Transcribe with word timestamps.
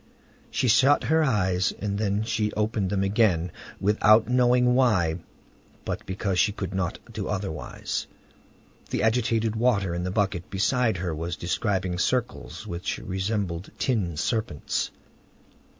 She 0.49 0.67
shut 0.67 1.03
her 1.03 1.23
eyes; 1.23 1.73
then 1.79 2.23
she 2.23 2.51
opened 2.53 2.89
them 2.89 3.03
again, 3.03 3.51
without 3.79 4.27
knowing 4.27 4.73
why, 4.73 5.19
but 5.85 6.07
because 6.07 6.39
she 6.39 6.51
could 6.51 6.73
not 6.73 6.97
do 7.13 7.27
otherwise. 7.27 8.07
The 8.89 9.03
agitated 9.03 9.55
water 9.55 9.93
in 9.93 10.03
the 10.03 10.09
bucket 10.09 10.49
beside 10.49 10.97
her 10.97 11.13
was 11.13 11.35
describing 11.35 11.99
circles 11.99 12.65
which 12.65 12.97
resembled 12.97 13.69
tin 13.77 14.17
serpents. 14.17 14.89